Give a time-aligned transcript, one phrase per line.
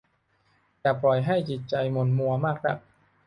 [0.79, 2.77] อย่าปล่อยให้จิตใจหม่นมัวมากนัก